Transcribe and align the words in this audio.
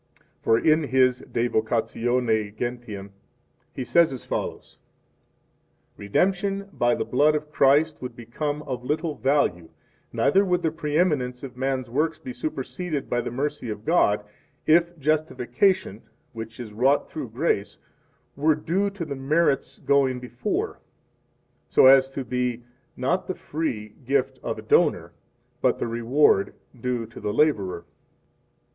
For 0.41 0.57
in 0.57 0.81
his 0.85 1.19
De 1.31 1.47
Vocatione 1.47 2.57
Gentium 2.57 3.11
he 3.71 3.83
says 3.83 4.11
as 4.11 4.25
follows: 4.25 4.79
Redemption 5.95 6.69
by 6.73 6.95
the 6.95 7.05
blood 7.05 7.35
of 7.35 7.51
Christ 7.51 8.01
would 8.01 8.15
become 8.15 8.63
of 8.63 8.83
little 8.83 9.13
value, 9.13 9.69
neither 10.11 10.43
would 10.43 10.63
the 10.63 10.71
preeminence 10.71 11.43
of 11.43 11.55
man's 11.55 11.87
works 11.87 12.17
be 12.17 12.33
superseded 12.33 13.11
by 13.11 13.21
the 13.21 13.29
mercy 13.29 13.69
of 13.69 13.85
God, 13.85 14.25
if 14.65 14.97
justification, 14.97 16.01
which 16.33 16.59
is 16.59 16.73
wrought 16.73 17.07
through 17.07 17.29
grace, 17.29 17.77
were 18.35 18.55
due 18.55 18.89
to 18.89 19.05
the 19.05 19.15
merits 19.15 19.77
going 19.77 20.19
before, 20.19 20.79
so 21.67 21.85
as 21.85 22.09
to 22.09 22.25
be, 22.25 22.63
not 22.97 23.27
the 23.27 23.35
free 23.35 23.89
gift 24.03 24.39
of 24.41 24.57
a 24.57 24.63
donor, 24.63 25.11
but 25.61 25.77
the 25.77 25.85
reward 25.87 26.55
due 26.79 27.05
to 27.05 27.19
the 27.19 27.31
laborer. 27.31 27.85